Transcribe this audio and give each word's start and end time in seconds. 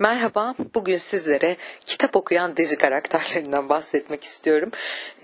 Merhaba, 0.00 0.54
bugün 0.74 0.96
sizlere 0.96 1.56
kitap 1.86 2.16
okuyan 2.16 2.56
dizi 2.56 2.78
karakterlerinden 2.78 3.68
bahsetmek 3.68 4.24
istiyorum. 4.24 4.70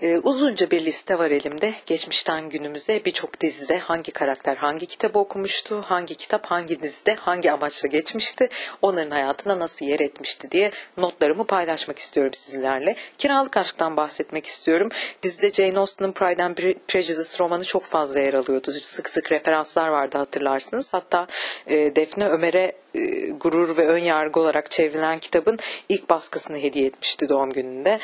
Ee, 0.01 0.17
uzunca 0.17 0.71
bir 0.71 0.85
liste 0.85 1.19
var 1.19 1.31
elimde. 1.31 1.73
Geçmişten 1.85 2.49
günümüze 2.49 3.05
birçok 3.05 3.41
dizide 3.41 3.77
hangi 3.77 4.11
karakter 4.11 4.55
hangi 4.55 4.85
kitabı 4.85 5.19
okumuştu, 5.19 5.81
hangi 5.81 6.15
kitap 6.15 6.45
hangi 6.45 6.81
dizide 6.81 7.15
hangi 7.15 7.51
amaçla 7.51 7.87
geçmişti, 7.87 8.49
onların 8.81 9.11
hayatına 9.11 9.59
nasıl 9.59 9.85
yer 9.85 9.99
etmişti 9.99 10.51
diye 10.51 10.71
notlarımı 10.97 11.47
paylaşmak 11.47 11.99
istiyorum 11.99 12.33
sizlerle. 12.33 12.95
Kiralık 13.17 13.57
Aşk'tan 13.57 13.97
bahsetmek 13.97 14.45
istiyorum. 14.45 14.89
Dizide 15.23 15.49
Jane 15.49 15.79
Austen'ın 15.79 16.11
Pride 16.11 16.43
and 16.43 16.57
Prejudice 16.87 17.39
romanı 17.39 17.63
çok 17.63 17.83
fazla 17.83 18.19
yer 18.19 18.33
alıyordu. 18.33 18.71
Sık 18.71 19.09
sık 19.09 19.31
referanslar 19.31 19.87
vardı 19.87 20.17
hatırlarsınız. 20.17 20.93
Hatta 20.93 21.27
e, 21.67 21.95
Defne 21.95 22.27
Ömer'e 22.27 22.73
e, 22.97 23.29
gurur 23.29 23.77
ve 23.77 23.87
ön 23.87 23.97
yargı 23.97 24.39
olarak 24.39 24.71
çevrilen 24.71 25.19
kitabın 25.19 25.59
ilk 25.89 26.09
baskısını 26.09 26.57
hediye 26.57 26.85
etmişti 26.85 27.29
doğum 27.29 27.53
gününde. 27.53 27.99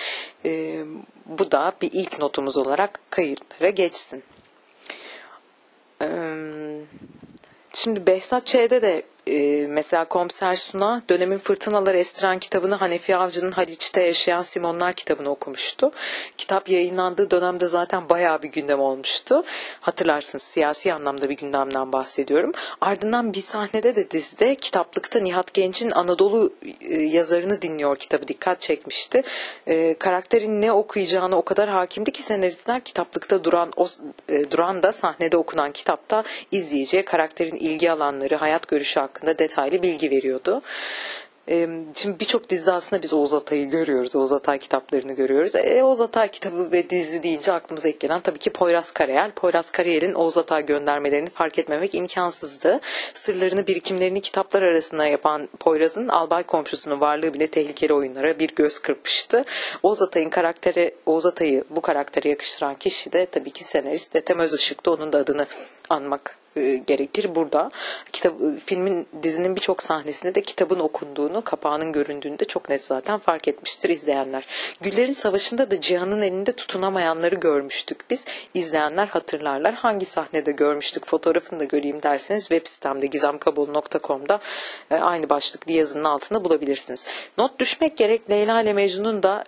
E, 0.46 0.82
bu 1.26 1.52
da 1.52 1.74
bir 1.82 1.90
ilk 1.94 2.20
notumuz 2.20 2.58
olarak 2.58 3.00
kayıtlara 3.10 3.70
geçsin. 3.70 4.24
E, 6.02 6.08
şimdi 7.74 8.08
Behzat 8.08 8.46
Ç'de 8.46 8.82
de 8.82 9.04
e, 9.28 9.68
mesela 9.68 10.06
Komiser 10.06 10.54
Suna 10.56 11.02
dönemin 11.10 11.38
fırtınaları 11.38 11.98
estiren 11.98 12.40
kitabını 12.40 12.76
Hanefi 12.76 13.16
Avcı'nın 13.16 13.52
Haliç'te 13.52 14.02
yaşayan 14.02 14.42
Simonlar 14.42 14.94
kitabını 14.94 15.30
okumuştu. 15.30 15.92
Kitap 16.38 16.70
yayınlandığı 16.70 17.32
dönemde 17.32 17.66
zaten 17.66 18.10
bayağı 18.10 18.42
bir 18.42 18.48
gündem 18.48 18.80
olmuştu. 18.80 19.44
Hatırlarsınız 19.82 20.44
siyasi 20.44 20.94
anlamda 20.94 21.30
bir 21.30 21.38
gündemden 21.38 21.92
bahsediyorum. 21.92 22.52
Ardından 22.82 23.34
bir 23.34 23.40
sahnede 23.40 23.96
de 23.96 24.12
dizide 24.12 24.56
kitaplıkta 24.56 25.20
Nihat 25.20 25.54
Genç'in 25.54 25.92
Anadolu 25.92 26.54
e, 26.82 27.04
yazarını 27.04 27.62
dinliyor 27.62 27.96
kitabı 27.96 28.28
dikkat 28.28 28.62
çekmişti. 28.62 29.22
E, 29.68 29.94
karakterin 29.94 30.62
ne 30.62 30.72
okuyacağını 30.72 31.36
o 31.36 31.42
kadar 31.42 31.70
hakimdi 31.70 32.12
ki 32.12 32.24
senaristler 32.24 32.84
kitaplıkta 32.84 33.44
duran 33.44 33.72
o, 33.78 33.86
e, 34.30 34.52
duran 34.52 34.84
da 34.84 34.92
sahnede 34.92 35.38
okunan 35.38 35.72
kitapta 35.72 36.24
izleyiciye 36.52 37.06
karakterin 37.06 37.56
ilgi 37.56 37.92
alanları, 37.92 38.36
hayat 38.36 38.68
görüşü 38.68 39.00
detaylı 39.26 39.82
bilgi 39.82 40.12
veriyordu. 40.12 40.62
Şimdi 41.96 42.20
birçok 42.20 42.50
dizide 42.50 42.72
aslında 42.72 43.02
biz 43.02 43.14
Oğuz 43.14 43.34
Atay'ı 43.34 43.70
görüyoruz. 43.70 44.16
Oğuz 44.16 44.34
Atay 44.34 44.60
kitaplarını 44.60 45.14
görüyoruz. 45.14 45.56
E, 45.56 45.84
Oğuz 45.84 46.02
Atay 46.02 46.32
kitabı 46.32 46.72
ve 46.72 46.90
dizi 46.90 47.24
deyince 47.24 47.52
aklımıza 47.52 47.90
ilk 47.90 48.00
gelen 48.00 48.22
tabii 48.22 48.40
ki 48.40 48.50
Poyraz 48.50 48.92
Karayel. 48.92 49.32
Poyraz 49.32 49.72
Karayel'in 49.72 50.14
Oğuz 50.14 50.38
Atay 50.38 50.66
göndermelerini 50.66 51.30
fark 51.30 51.60
etmemek 51.60 51.96
imkansızdı. 51.96 52.80
Sırlarını, 53.14 53.68
birikimlerini 53.68 54.22
kitaplar 54.22 54.62
arasında 54.62 55.06
yapan 55.06 55.50
Poyraz'ın 55.60 56.08
albay 56.08 56.44
komşusunun 56.44 57.02
varlığı 57.02 57.34
bile 57.34 57.48
tehlikeli 57.48 57.94
oyunlara 57.94 58.40
bir 58.40 58.56
göz 58.56 58.80
kırpmıştı. 58.80 59.44
Oğuz 59.84 60.02
Atay'ın 60.02 60.30
karakteri, 60.30 60.96
Oğuz 61.06 61.26
Atay'ı 61.26 61.64
bu 61.70 61.82
karaktere 61.82 62.30
yakıştıran 62.30 62.76
kişi 62.76 63.12
de 63.12 63.26
tabii 63.26 63.52
ki 63.52 63.64
senarist 63.64 64.16
Ethem 64.16 64.40
Özışık'ta 64.40 64.92
onun 64.92 65.14
da 65.14 65.18
adını 65.18 65.46
anmak 65.90 66.43
e, 66.56 66.76
gerekir 66.88 67.36
burada. 67.36 67.70
Kitap, 68.12 68.34
e, 68.42 68.60
filmin 68.66 69.08
dizinin 69.24 69.56
birçok 69.56 69.84
sahnesinde 69.84 70.36
de 70.36 70.42
kitabın 70.42 70.80
okunduğunu, 70.80 71.44
kapağının 71.44 71.92
göründüğünü 71.92 72.40
de 72.40 72.46
çok 72.46 72.70
net 72.70 72.86
zaten 72.86 73.20
fark 73.20 73.48
etmiştir 73.48 73.90
izleyenler. 73.90 74.46
Güllerin 74.82 75.12
Savaşı'nda 75.12 75.72
da 75.72 75.82
Cihan'ın 75.82 76.22
elinde 76.22 76.52
tutunamayanları 76.52 77.36
görmüştük 77.36 78.10
biz. 78.10 78.26
İzleyenler 78.54 79.08
hatırlarlar. 79.08 79.74
Hangi 79.74 80.06
sahnede 80.06 80.52
görmüştük 80.52 81.06
fotoğrafını 81.06 81.60
da 81.60 81.64
göreyim 81.64 82.04
derseniz 82.04 82.48
web 82.48 82.68
sitemde 82.68 83.06
gizemkabul.com'da 83.06 84.40
e, 84.92 84.96
aynı 84.96 85.30
başlıklı 85.30 85.72
yazının 85.72 86.04
altında 86.04 86.44
bulabilirsiniz. 86.44 87.08
Not 87.38 87.60
düşmek 87.60 87.98
gerek 87.98 88.32
Leyla 88.32 88.62
ile 88.62 88.74
Mecnun'un 88.74 89.24
da 89.24 89.44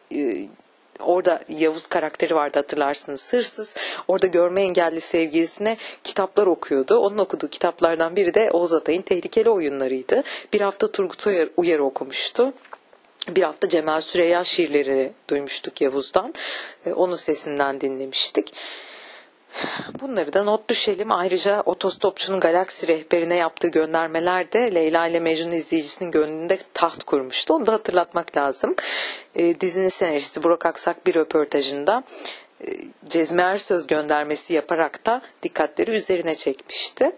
Orada 1.05 1.39
Yavuz 1.49 1.87
karakteri 1.87 2.35
vardı 2.35 2.59
hatırlarsınız. 2.59 3.33
Hırsız 3.33 3.75
orada 4.07 4.27
görme 4.27 4.61
engelli 4.61 5.01
sevgilisine 5.01 5.77
kitaplar 6.03 6.47
okuyordu. 6.47 6.97
Onun 6.97 7.17
okuduğu 7.17 7.47
kitaplardan 7.47 8.15
biri 8.15 8.33
de 8.33 8.51
Oğuz 8.51 8.73
Atay'ın 8.73 9.01
tehlikeli 9.01 9.49
oyunlarıydı. 9.49 10.23
Bir 10.53 10.61
hafta 10.61 10.91
Turgut 10.91 11.27
Uyar, 11.57 11.79
okumuştu. 11.79 12.53
Bir 13.29 13.43
hafta 13.43 13.69
Cemal 13.69 14.01
Süreyya 14.01 14.43
şiirleri 14.43 15.11
duymuştuk 15.29 15.81
Yavuz'dan. 15.81 16.33
E, 16.85 16.93
onun 16.93 17.15
sesinden 17.15 17.81
dinlemiştik. 17.81 18.53
Bunları 20.07 20.33
da 20.33 20.43
not 20.43 20.69
düşelim. 20.69 21.11
Ayrıca 21.11 21.61
Otostopçunun 21.65 22.39
Galaksi 22.39 22.87
rehberine 22.87 23.35
yaptığı 23.35 23.67
göndermeler 23.67 24.51
de 24.51 24.75
Leyla 24.75 25.07
ile 25.07 25.19
Mecnun 25.19 25.51
izleyicisinin 25.51 26.11
gönlünde 26.11 26.57
taht 26.73 27.03
kurmuştu. 27.03 27.53
Onu 27.53 27.65
da 27.65 27.73
hatırlatmak 27.73 28.37
lazım. 28.37 28.75
E, 29.35 29.59
dizinin 29.59 29.89
senaristi 29.89 30.43
Burak 30.43 30.65
Aksak 30.65 31.07
bir 31.07 31.15
röportajında 31.15 32.03
e, 32.61 32.67
Cezmi 33.07 33.59
söz 33.59 33.87
göndermesi 33.87 34.53
yaparak 34.53 35.05
da 35.05 35.21
dikkatleri 35.43 35.91
üzerine 35.91 36.35
çekmişti 36.35 37.11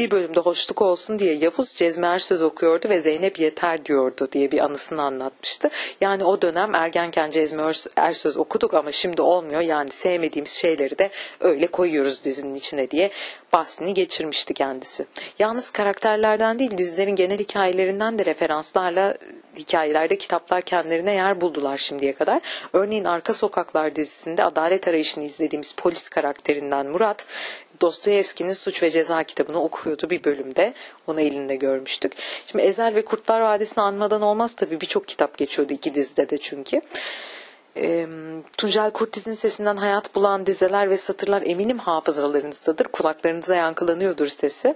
bir 0.00 0.10
bölümde 0.10 0.40
hoşluk 0.40 0.82
olsun 0.82 1.18
diye 1.18 1.34
Yavuz 1.34 1.74
Cezmer 1.74 2.18
söz 2.18 2.42
okuyordu 2.42 2.88
ve 2.88 3.00
Zeynep 3.00 3.38
yeter 3.38 3.84
diyordu 3.84 4.28
diye 4.32 4.50
bir 4.50 4.58
anısını 4.58 5.02
anlatmıştı. 5.02 5.70
Yani 6.00 6.24
o 6.24 6.42
dönem 6.42 6.74
ergenken 6.74 7.30
Cezmer 7.30 7.84
Ersöz 7.96 8.36
okuduk 8.36 8.74
ama 8.74 8.92
şimdi 8.92 9.22
olmuyor. 9.22 9.60
Yani 9.60 9.90
sevmediğimiz 9.90 10.52
şeyleri 10.52 10.98
de 10.98 11.10
öyle 11.40 11.66
koyuyoruz 11.66 12.24
dizinin 12.24 12.54
içine 12.54 12.90
diye 12.90 13.10
bahsini 13.52 13.94
geçirmişti 13.94 14.54
kendisi. 14.54 15.06
Yalnız 15.38 15.70
karakterlerden 15.70 16.58
değil 16.58 16.78
dizilerin 16.78 17.16
genel 17.16 17.38
hikayelerinden 17.38 18.18
de 18.18 18.24
referanslarla 18.24 19.16
hikayelerde 19.56 20.18
kitaplar 20.18 20.62
kendilerine 20.62 21.14
yer 21.14 21.40
buldular 21.40 21.76
şimdiye 21.76 22.12
kadar. 22.12 22.40
Örneğin 22.72 23.04
Arka 23.04 23.34
Sokaklar 23.34 23.96
dizisinde 23.96 24.44
adalet 24.44 24.88
arayışını 24.88 25.24
izlediğimiz 25.24 25.72
polis 25.72 26.08
karakterinden 26.08 26.86
Murat 26.86 27.24
Dostoyevski'nin 27.80 28.52
Suç 28.52 28.82
ve 28.82 28.90
Ceza 28.90 29.22
kitabını 29.22 29.62
okuyordu 29.62 30.10
bir 30.10 30.24
bölümde. 30.24 30.74
Onu 31.06 31.20
elinde 31.20 31.56
görmüştük. 31.56 32.12
Şimdi 32.46 32.64
Ezel 32.64 32.94
ve 32.94 33.04
Kurtlar 33.04 33.40
Vadisi'ni 33.40 33.84
anmadan 33.84 34.22
olmaz 34.22 34.54
tabii 34.54 34.80
birçok 34.80 35.08
kitap 35.08 35.38
geçiyordu 35.38 35.72
iki 35.72 35.94
dizide 35.94 36.30
de 36.30 36.38
çünkü. 36.38 36.80
E, 37.76 38.06
Tuncel 38.58 38.90
Kurtiz'in 38.90 39.32
sesinden 39.32 39.76
hayat 39.76 40.14
bulan 40.14 40.46
dizeler 40.46 40.90
ve 40.90 40.96
satırlar 40.96 41.42
eminim 41.46 41.78
hafızalarınızdadır. 41.78 42.84
Kulaklarınıza 42.84 43.54
yankılanıyordur 43.54 44.26
sesi. 44.26 44.74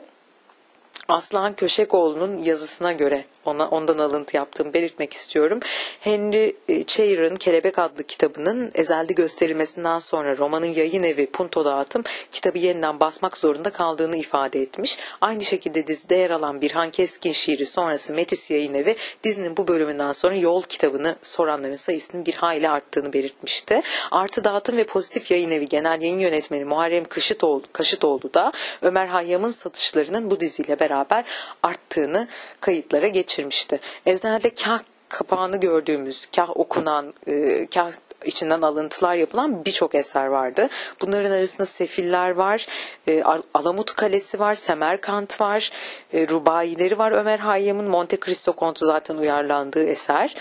Aslan 1.08 1.52
Köşekoğlu'nun 1.52 2.36
yazısına 2.36 2.92
göre 2.92 3.24
ona 3.44 3.68
ondan 3.68 3.98
alıntı 3.98 4.36
yaptığımı 4.36 4.74
belirtmek 4.74 5.12
istiyorum. 5.12 5.60
Henry 6.00 6.56
e, 6.68 6.82
Chayer'ın 6.82 7.36
Kelebek 7.36 7.78
adlı 7.78 8.04
kitabının 8.04 8.70
ezelde 8.74 9.12
gösterilmesinden 9.12 9.98
sonra 9.98 10.36
romanın 10.36 10.66
yayın 10.66 11.02
evi 11.02 11.26
Punto 11.26 11.64
Dağıtım 11.64 12.02
kitabı 12.32 12.58
yeniden 12.58 13.00
basmak 13.00 13.36
zorunda 13.36 13.70
kaldığını 13.70 14.16
ifade 14.16 14.60
etmiş. 14.60 14.98
Aynı 15.20 15.42
şekilde 15.42 15.86
dizide 15.86 16.14
yer 16.14 16.30
alan 16.30 16.60
Birhan 16.60 16.90
Keskin 16.90 17.32
şiiri 17.32 17.66
sonrası 17.66 18.14
Metis 18.14 18.50
yayın 18.50 18.74
evi 18.74 18.96
dizinin 19.24 19.56
bu 19.56 19.68
bölümünden 19.68 20.12
sonra 20.12 20.34
Yol 20.34 20.62
kitabını 20.62 21.16
soranların 21.22 21.76
sayısının 21.76 22.26
bir 22.26 22.34
hayli 22.34 22.68
arttığını 22.68 23.12
belirtmişti. 23.12 23.82
Artı 24.10 24.44
Dağıtım 24.44 24.76
ve 24.76 24.84
Pozitif 24.84 25.30
Yayın 25.30 25.50
Evi 25.50 25.68
Genel 25.68 26.02
Yayın 26.02 26.18
Yönetmeni 26.18 26.64
Muharrem 26.64 27.04
Kaşıtoğlu, 27.04 27.62
Kaşıtoğlu 27.72 28.34
da 28.34 28.52
Ömer 28.82 29.06
Hayyam'ın 29.06 29.50
satışlarının 29.50 30.30
bu 30.30 30.40
diziyle 30.40 30.80
beraber 30.84 31.24
arttığını 31.62 32.28
kayıtlara 32.60 33.08
geçirmişti. 33.08 33.80
Eczanede 34.06 34.54
kah 34.54 34.80
kapağını 35.14 35.56
gördüğümüz, 35.56 36.26
kah 36.36 36.56
okunan, 36.56 37.14
e, 37.26 37.66
kah 37.66 37.92
içinden 38.24 38.62
alıntılar 38.62 39.14
yapılan 39.14 39.64
birçok 39.64 39.94
eser 39.94 40.26
vardı. 40.26 40.68
Bunların 41.00 41.30
arasında 41.30 41.66
Sefiller 41.66 42.30
var, 42.30 42.66
e, 43.08 43.22
Alamut 43.54 43.94
Kalesi 43.94 44.38
var, 44.38 44.52
Semerkant 44.52 45.40
var, 45.40 45.70
e, 46.12 46.28
Rubayileri 46.28 46.98
var. 46.98 47.12
Ömer 47.12 47.38
Hayyam'ın 47.38 47.88
Monte 47.88 48.16
Cristo 48.20 48.52
Kontu 48.52 48.86
zaten 48.86 49.16
uyarlandığı 49.16 49.84
eser. 49.86 50.34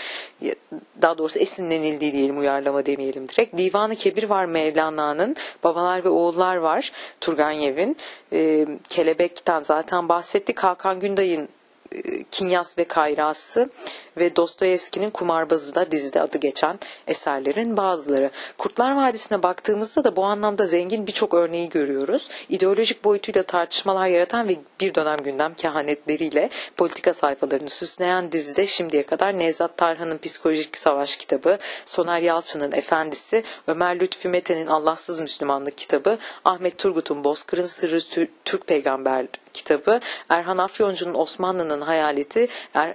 Daha 1.02 1.18
doğrusu 1.18 1.38
esinlenildiği 1.38 2.12
diyelim 2.12 2.38
uyarlama 2.38 2.86
demeyelim 2.86 3.28
direkt. 3.28 3.58
Divanı 3.58 3.96
Kebir 3.96 4.24
var 4.24 4.44
Mevlana'nın, 4.44 5.36
Babalar 5.64 6.04
ve 6.04 6.08
Oğullar 6.08 6.56
var 6.56 6.92
Turganev'in. 7.20 7.96
E, 8.32 8.66
Kelebek'ten 8.88 9.60
zaten 9.60 10.08
bahsettik. 10.08 10.58
Hakan 10.58 11.00
Günday'ın 11.00 11.48
e, 11.92 12.22
Kinyas 12.30 12.78
ve 12.78 12.84
Kayrası 12.84 13.70
ve 14.16 14.36
Dostoyevski'nin 14.36 15.10
Kumarbazı 15.10 15.74
da 15.74 15.90
dizide 15.90 16.20
adı 16.20 16.38
geçen 16.38 16.78
eserlerin 17.06 17.76
bazıları. 17.76 18.30
Kurtlar 18.58 18.96
Vadisi'ne 18.96 19.42
baktığımızda 19.42 20.04
da 20.04 20.16
bu 20.16 20.24
anlamda 20.24 20.66
zengin 20.66 21.06
birçok 21.06 21.34
örneği 21.34 21.68
görüyoruz. 21.68 22.28
İdeolojik 22.48 23.04
boyutuyla 23.04 23.42
tartışmalar 23.42 24.06
yaratan 24.06 24.48
ve 24.48 24.56
bir 24.80 24.94
dönem 24.94 25.18
gündem 25.18 25.54
kehanetleriyle 25.54 26.50
politika 26.76 27.12
sayfalarını 27.12 27.70
süsleyen 27.70 28.32
dizide 28.32 28.66
şimdiye 28.66 29.06
kadar 29.06 29.38
Nevzat 29.38 29.76
Tarhan'ın 29.76 30.18
Psikolojik 30.18 30.78
Savaş 30.78 31.16
kitabı, 31.16 31.58
Soner 31.84 32.18
Yalçın'ın 32.18 32.72
Efendisi, 32.72 33.42
Ömer 33.66 34.00
Lütfi 34.00 34.28
Mete'nin 34.28 34.66
Allahsız 34.66 35.20
Müslümanlık 35.20 35.78
kitabı, 35.78 36.18
Ahmet 36.44 36.78
Turgut'un 36.78 37.24
Bozkır'ın 37.24 37.66
Sırrı 37.66 38.28
Türk 38.44 38.66
Peygamber 38.66 39.26
kitabı, 39.52 40.00
Erhan 40.28 40.58
Afyoncu'nun 40.58 41.14
Osmanlı'nın 41.14 41.80
Hayaleti, 41.80 42.48
er, 42.74 42.94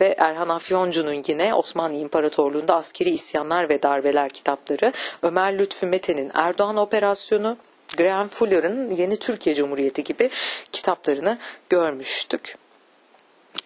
ve 0.00 0.14
Erhan 0.18 0.48
Afyoncu'nun 0.48 1.22
yine 1.28 1.54
Osmanlı 1.54 1.96
İmparatorluğu'nda 1.96 2.74
askeri 2.74 3.10
isyanlar 3.10 3.68
ve 3.68 3.82
darbeler 3.82 4.28
kitapları, 4.28 4.92
Ömer 5.22 5.58
Lütfü 5.58 5.86
Mete'nin 5.86 6.30
Erdoğan 6.34 6.76
Operasyonu, 6.76 7.56
Graham 7.96 8.28
Fuller'ın 8.28 8.90
Yeni 8.90 9.16
Türkiye 9.16 9.54
Cumhuriyeti 9.54 10.04
gibi 10.04 10.30
kitaplarını 10.72 11.38
görmüştük. 11.68 12.56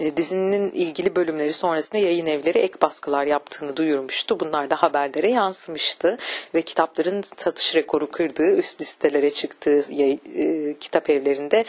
E, 0.00 0.16
dizinin 0.16 0.70
ilgili 0.70 1.16
bölümleri 1.16 1.52
sonrasında 1.52 1.98
yayın 1.98 2.26
evleri 2.26 2.58
ek 2.58 2.74
baskılar 2.82 3.24
yaptığını 3.26 3.76
duyurmuştu. 3.76 4.40
Bunlar 4.40 4.70
da 4.70 4.82
haberlere 4.82 5.30
yansımıştı 5.30 6.18
ve 6.54 6.62
kitapların 6.62 7.22
satış 7.22 7.74
rekoru 7.74 8.10
kırdığı, 8.10 8.56
üst 8.56 8.80
listelere 8.80 9.30
çıktığı 9.30 9.84
e, 9.92 10.18
kitap 10.80 11.10
evlerinde 11.10 11.64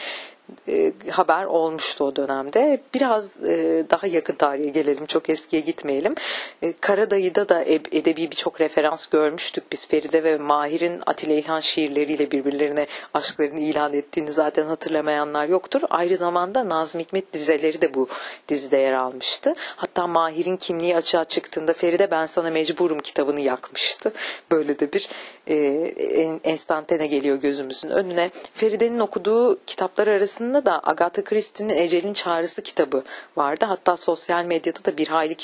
e, 0.68 0.92
haber 1.10 1.44
olmuştu 1.44 2.04
o 2.04 2.16
dönemde. 2.16 2.80
Biraz 2.94 3.44
e, 3.44 3.84
daha 3.90 4.06
yakın 4.06 4.34
tarihe 4.34 4.68
gelelim, 4.68 5.06
çok 5.06 5.30
eskiye 5.30 5.62
gitmeyelim. 5.62 6.14
E, 6.62 6.74
Karadayı'da 6.80 7.48
da 7.48 7.64
edebi 7.64 8.30
birçok 8.30 8.60
referans 8.60 9.06
görmüştük. 9.06 9.72
Biz 9.72 9.88
Feride 9.88 10.24
ve 10.24 10.38
Mahir'in 10.38 11.00
Atilla 11.06 11.34
İlhan 11.34 11.60
şiirleriyle 11.60 12.30
birbirlerine 12.30 12.86
aşklarını 13.14 13.60
ilan 13.60 13.92
ettiğini 13.92 14.32
zaten 14.32 14.66
hatırlamayanlar 14.66 15.48
yoktur. 15.48 15.80
Aynı 15.90 16.16
zamanda 16.16 16.68
Nazım 16.68 17.00
Hikmet 17.00 17.32
dizeleri 17.32 17.80
de 17.80 17.94
bu 17.94 18.08
dizide 18.48 18.76
yer 18.76 18.92
almıştı. 18.92 19.54
Hatta 19.76 20.06
Mahir'in 20.06 20.56
kimliği 20.56 20.96
açığa 20.96 21.24
çıktığında 21.24 21.72
Feride 21.72 22.10
ben 22.10 22.26
sana 22.26 22.50
mecburum 22.50 22.98
kitabını 22.98 23.40
yakmıştı. 23.40 24.12
Böyle 24.50 24.78
de 24.78 24.92
bir 24.92 25.08
e, 25.48 27.06
geliyor 27.10 27.36
gözümüzün 27.36 27.88
önüne. 27.88 28.30
Feride'nin 28.54 28.98
okuduğu 28.98 29.58
kitaplar 29.66 30.06
arasında 30.06 30.39
da 30.40 30.80
Agatha 30.82 31.24
Christie'nin 31.24 31.74
Ecel'in 31.74 32.12
Çağrısı 32.12 32.62
kitabı 32.62 33.02
vardı. 33.36 33.64
Hatta 33.64 33.96
sosyal 33.96 34.44
medyada 34.44 34.84
da 34.84 34.96
bir 34.96 35.08
hayli 35.08 35.36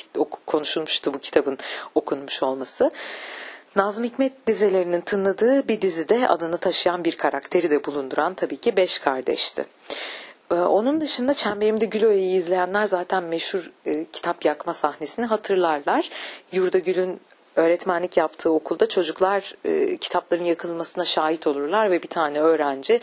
konuşulmuştu 0.47 1.15
bu 1.15 1.19
kitabın 1.19 1.59
okunmuş 1.95 2.43
olması. 2.43 2.91
Nazım 3.77 4.05
Hikmet 4.05 4.47
dizelerinin 4.47 5.01
tınladığı 5.01 5.69
bir 5.69 5.81
dizide 5.81 6.29
adını 6.29 6.59
taşıyan 6.59 7.05
bir 7.05 7.17
karakteri 7.17 7.71
de 7.71 7.85
bulunduran 7.85 8.35
tabii 8.35 8.57
ki 8.57 8.77
Beş 8.77 8.99
Kardeş'ti. 8.99 9.65
Ee, 10.51 10.55
onun 10.55 11.01
dışında 11.01 11.35
Çemberimde 11.35 11.85
Güloya'yı 11.85 12.31
izleyenler 12.31 12.85
zaten 12.85 13.23
meşhur 13.23 13.71
e, 13.87 14.05
kitap 14.13 14.45
yakma 14.45 14.73
sahnesini 14.73 15.27
hatırlarlar. 15.27 16.11
Yurda 16.53 16.79
Gül'ün 16.79 17.21
öğretmenlik 17.57 18.17
yaptığı 18.17 18.51
okulda 18.51 18.89
çocuklar 18.89 19.55
e, 19.65 19.97
kitapların 19.97 20.45
yakılmasına 20.45 21.05
şahit 21.05 21.47
olurlar 21.47 21.91
ve 21.91 22.03
bir 22.03 22.09
tane 22.09 22.41
öğrenci 22.41 23.01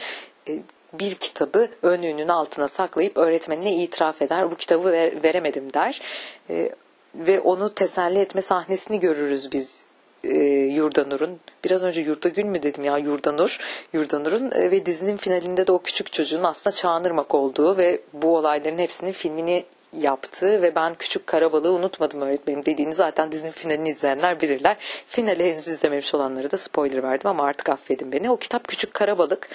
e, 0.48 0.60
bir 0.94 1.16
kitabı 1.16 1.70
önlüğünün 1.82 2.28
altına 2.28 2.68
saklayıp 2.68 3.18
öğretmenine 3.18 3.76
itiraf 3.76 4.22
eder. 4.22 4.52
Bu 4.52 4.56
kitabı 4.56 4.92
ver, 4.92 5.24
veremedim 5.24 5.74
der. 5.74 6.02
E, 6.50 6.70
ve 7.16 7.40
onu 7.40 7.74
teselli 7.74 8.20
etme 8.20 8.42
sahnesini 8.42 9.00
görürüz 9.00 9.52
biz 9.52 9.86
e, 10.24 10.38
Yurdanur'un. 10.48 11.40
Biraz 11.64 11.84
önce 11.84 12.02
Yurdagül 12.02 12.44
mü 12.44 12.64
dedim 12.64 12.84
ya 12.84 12.98
Yurdanur. 12.98 13.60
Yurdanur'un 13.94 14.52
e, 14.52 14.72
ve 14.72 14.86
dizinin 14.86 15.18
finalinde 15.18 15.68
de 15.68 15.72
o 15.72 15.82
küçük 15.82 16.14
çocuğun 16.14 16.44
aslında 16.44 16.76
Çağınırmak 16.76 17.36
olduğu 17.36 17.78
ve 17.78 18.02
bu 18.14 18.38
olayların 18.38 18.78
hepsinin 18.78 19.12
filmini 19.12 19.66
yaptı 20.00 20.62
ve 20.62 20.76
ben 20.76 20.94
Küçük 20.94 21.28
Karabalığı 21.28 21.72
unutmadım 21.72 22.22
öğretmenim 22.22 22.66
dediğini 22.66 22.94
zaten 22.94 23.32
dizinin 23.32 23.52
finalini 23.52 23.90
izleyenler 23.90 24.42
bilirler. 24.42 24.78
Finali 25.08 25.52
henüz 25.52 25.68
izlememiş 25.68 26.14
olanlara 26.16 26.52
da 26.52 26.58
spoiler 26.58 27.04
verdim 27.04 27.30
ama 27.30 27.44
artık 27.44 27.70
affedin 27.70 28.12
beni. 28.12 28.32
O 28.32 28.38
kitap 28.38 28.68
Küçük 28.68 28.94
Karabalık. 28.94 29.50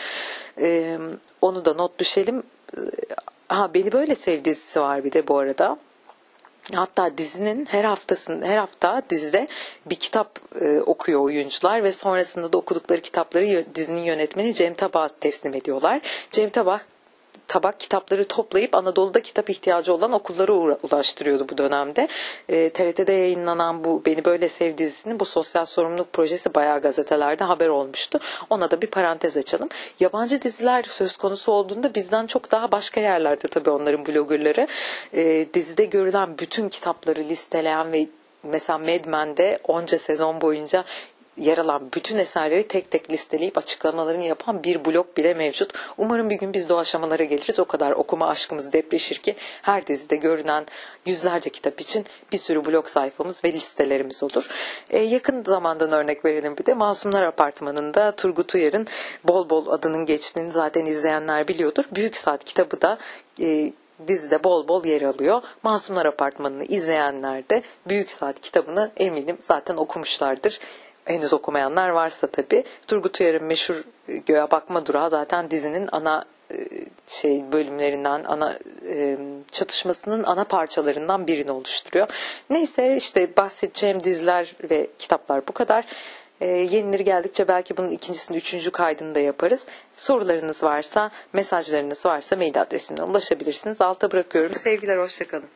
Ee, 0.61 0.99
onu 1.41 1.65
da 1.65 1.75
not 1.75 1.99
düşelim. 1.99 2.43
Ha 3.49 3.75
beni 3.75 3.93
böyle 3.93 4.15
sev 4.15 4.45
dizisi 4.45 4.81
var 4.81 5.05
bir 5.05 5.13
de 5.13 5.29
bu 5.29 5.39
arada. 5.39 5.79
Hatta 6.75 7.19
dizinin 7.19 7.67
her 7.71 7.85
haftasında 7.85 8.47
her 8.47 8.57
hafta 8.57 9.03
dizide 9.11 9.49
bir 9.87 9.95
kitap 9.95 10.39
e, 10.61 10.81
okuyor 10.81 11.21
oyuncular 11.21 11.85
ve 11.85 11.93
sonrasında 11.93 12.53
da 12.53 12.59
okudukları 12.59 13.01
kitapları 13.01 13.65
dizinin 13.75 14.03
yönetmeni 14.03 14.55
Cem 14.55 14.75
Tabak'a 14.75 15.09
teslim 15.09 15.55
ediyorlar. 15.55 16.01
Cem 16.31 16.51
Tabak 16.51 16.87
tabak 17.49 17.81
kitapları 17.81 18.29
toplayıp 18.29 18.75
Anadolu'da 18.75 19.21
kitap 19.21 19.51
ihtiyacı 19.51 19.95
olan 19.95 20.13
okullara 20.13 20.53
ulaştırıyordu 20.83 21.47
bu 21.49 21.59
dönemde. 21.59 22.09
E, 22.49 22.71
TRT'de 22.71 23.13
yayınlanan 23.13 23.85
bu 23.85 24.03
Beni 24.07 24.25
Böyle 24.25 24.49
Sev 24.49 24.79
dizisinin 24.79 25.21
bu 25.21 25.25
sosyal 25.25 25.65
sorumluluk 25.65 26.13
projesi 26.13 26.55
bayağı 26.55 26.81
gazetelerde 26.81 27.45
haber 27.45 27.69
olmuştu. 27.69 28.21
Ona 28.51 28.71
da 28.71 28.83
bir 28.83 28.87
parantez 28.87 29.37
açalım. 29.37 29.69
Yabancı 30.01 30.43
diziler 30.43 30.83
söz 30.83 31.17
konusu 31.17 31.53
olduğunda 31.53 31.95
bizden 31.95 32.27
çok 32.27 32.51
daha 32.51 32.73
başka 32.73 33.01
yerlerde 33.01 33.49
tabii 33.49 33.71
onların 33.71 34.07
bloggerları. 34.07 34.67
E, 35.15 35.47
dizide 35.55 35.85
görülen 35.85 36.39
bütün 36.39 36.69
kitapları 36.69 37.21
listeleyen 37.21 37.93
ve 37.93 38.07
mesela 38.43 38.79
Mad 38.79 39.07
Men'de 39.07 39.59
onca 39.69 39.99
sezon 39.99 40.41
boyunca 40.41 40.85
yer 41.39 41.59
alan 41.59 41.89
bütün 41.95 42.19
eserleri 42.19 42.69
tek 42.69 42.91
tek 42.91 43.11
listeleyip 43.11 43.59
açıklamalarını 43.59 44.25
yapan 44.25 44.65
bir 44.65 44.85
blog 44.85 45.17
bile 45.17 45.35
mevcut. 45.35 45.73
Umarım 45.99 46.31
bir 46.31 46.37
gün 46.37 46.53
biz 46.53 46.69
de 46.69 46.75
o 46.75 46.79
aşamalara 46.79 47.25
geliriz. 47.25 47.61
O 47.61 47.65
kadar 47.65 47.93
okuma 47.93 48.29
aşkımız 48.29 48.73
depreşir 48.73 49.17
ki 49.17 49.37
her 49.63 49.87
dizide 49.87 50.17
görünen 50.17 50.67
yüzlerce 51.07 51.51
kitap 51.51 51.81
için 51.81 52.07
bir 52.33 52.39
sürü 52.39 52.65
blog 52.65 52.89
sayfamız 52.89 53.45
ve 53.45 53.53
listelerimiz 53.53 54.23
olur. 54.23 54.49
E, 54.91 54.99
yakın 54.99 55.45
zamandan 55.45 55.93
örnek 55.93 56.25
verelim 56.25 56.57
bir 56.59 56.67
de 56.67 56.75
Masumlar 56.75 57.23
Apartmanı'nda 57.23 58.13
Turgut 58.13 58.55
Uyar'ın 58.55 58.87
bol 59.25 59.51
bol 59.51 59.67
adının 59.67 60.07
geçtiğini 60.07 60.53
zaten 60.53 60.87
izleyenler 60.87 61.49
biliyordur. 61.49 61.85
Büyük 61.93 62.17
Saat 62.17 62.45
kitabı 62.45 62.83
da 62.83 62.99
e, 63.41 63.73
dizide 64.09 64.45
bol 64.45 64.69
bol 64.69 64.85
yer 64.85 65.03
alıyor. 65.03 65.43
Masumlar 65.63 66.07
Apartmanı'nı 66.07 66.65
izleyenler 66.65 67.51
de 67.51 67.63
Büyük 67.89 68.13
Saat 68.13 68.41
kitabını 68.41 68.91
eminim 68.97 69.39
zaten 69.41 69.77
okumuşlardır 69.77 70.61
henüz 71.09 71.33
okumayanlar 71.33 71.89
varsa 71.89 72.27
tabii. 72.27 72.65
Turgut 72.87 73.21
Uyar'ın 73.21 73.45
meşhur 73.45 73.85
e, 74.09 74.17
Göğe 74.17 74.51
Bakma 74.51 74.87
Durağı 74.87 75.11
zaten 75.11 75.51
dizinin 75.51 75.89
ana 75.93 76.25
e, 76.51 76.57
şey 77.07 77.53
bölümlerinden 77.53 78.25
ana 78.25 78.59
e, 78.89 79.19
çatışmasının 79.53 80.25
ana 80.25 80.45
parçalarından 80.45 81.27
birini 81.27 81.51
oluşturuyor. 81.51 82.09
Neyse 82.51 82.97
işte 82.97 83.37
bahsedeceğim 83.37 84.05
diziler 84.05 84.55
ve 84.71 84.91
kitaplar 84.99 85.49
bu 85.49 85.53
kadar. 85.53 85.85
E, 86.41 86.47
yenileri 86.47 87.05
geldikçe 87.05 87.49
belki 87.49 87.77
bunun 87.77 87.91
ikincisini, 87.91 88.37
üçüncü 88.37 88.71
kaydını 88.71 89.15
da 89.15 89.21
yaparız. 89.21 89.67
Sorularınız 89.97 90.63
varsa, 90.63 91.11
mesajlarınız 91.33 92.07
varsa 92.07 92.37
mail 92.37 92.61
adresine 92.61 93.03
ulaşabilirsiniz. 93.03 93.81
Alta 93.81 94.11
bırakıyorum. 94.13 94.55
Sevgiler, 94.55 94.99
hoşçakalın. 94.99 95.49